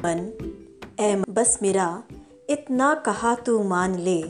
[0.00, 0.32] मन
[1.00, 2.02] ए बस मेरा,
[2.50, 4.24] इतना कहा तू मान ले।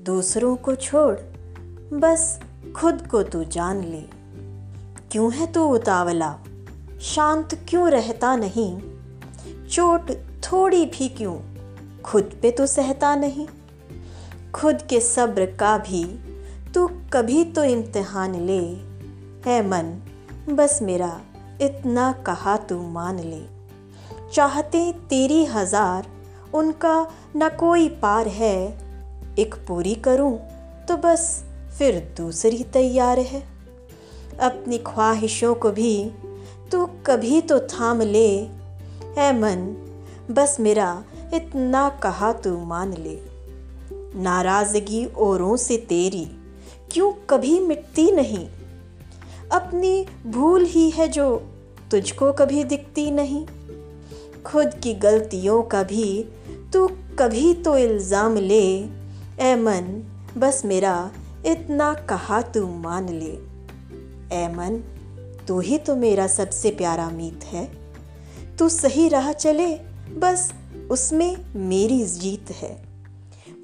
[0.00, 1.14] दूसरों को छोड़,
[1.98, 2.40] बस
[2.76, 4.00] खुद को तू जान ले।
[5.12, 6.38] क्यों है तू उतावला?
[7.00, 8.80] शांत क्यों रहता नहीं?
[9.68, 10.10] चोट
[10.40, 11.38] थोड़ी भी क्यों?
[12.02, 13.48] खुद पे तो सहता नहीं।
[14.54, 16.04] खुद के सब्र का भी
[16.74, 18.62] तू कभी तो इम्तिहान ले।
[19.50, 20.02] है मन,
[20.54, 21.20] बस मेरा,
[21.60, 23.57] इतना कहा तू मान ले।
[24.32, 26.06] चाहते तेरी हज़ार
[26.54, 26.96] उनका
[27.36, 28.56] न कोई पार है।
[29.38, 30.36] एक पूरी करूँ
[30.88, 31.24] तो बस
[31.78, 33.42] फिर दूसरी तैयार है।
[34.40, 35.92] अपनी ख्वाहिशों को भी
[36.72, 38.28] तू कभी तो थाम ले।
[39.18, 39.66] है मन,
[40.30, 40.90] बस मेरा
[41.34, 43.18] इतना कहा तू मान ले।
[44.22, 46.24] नाराज़गी औरों से तेरी
[46.92, 48.46] क्यों कभी मिटती नहीं?
[49.52, 51.28] अपनी भूल ही है जो
[51.90, 53.46] तुझको कभी दिखती नहीं।
[54.48, 56.24] खुद की गलतियों का भी
[56.72, 56.86] तू
[57.18, 58.64] कभी तो इल्ज़ाम ले।
[59.40, 60.02] ए मन,
[60.38, 61.10] बस मेरा
[61.46, 63.32] इतना कहा तू मान ले।
[64.36, 64.82] ए मन,
[65.48, 67.68] तू ही तो मेरा सबसे प्यारा मीत है।
[68.58, 69.74] तू सही राह चले,
[70.18, 70.52] बस
[70.90, 72.76] उसमें मेरी जीत है।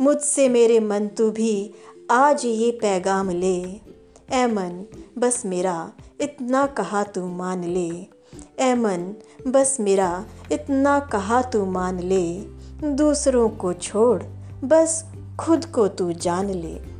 [0.00, 1.70] मुझसे मेरे मन तू भी
[2.10, 3.56] आज ये पैगाम ले।
[4.32, 4.84] ए मन,
[5.18, 8.13] बस मेरा इतना कहा तू मान ले।
[8.60, 9.14] ए मन,
[9.46, 12.40] बस मेरा इतना कहा तू मान ले,
[12.84, 14.22] दूसरों को छोड़,
[14.64, 15.04] बस
[15.40, 16.93] खुद को तू जान ले।